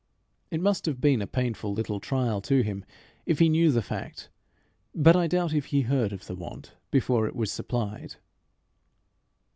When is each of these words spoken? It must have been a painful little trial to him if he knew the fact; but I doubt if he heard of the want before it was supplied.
It 0.49 0.61
must 0.61 0.87
have 0.87 0.99
been 0.99 1.21
a 1.21 1.27
painful 1.27 1.73
little 1.73 1.99
trial 1.99 2.41
to 2.41 2.63
him 2.63 2.83
if 3.27 3.37
he 3.37 3.49
knew 3.49 3.71
the 3.71 3.83
fact; 3.83 4.29
but 4.95 5.15
I 5.15 5.27
doubt 5.27 5.53
if 5.53 5.65
he 5.65 5.81
heard 5.81 6.11
of 6.11 6.25
the 6.25 6.33
want 6.33 6.73
before 6.89 7.27
it 7.27 7.35
was 7.35 7.51
supplied. 7.51 8.15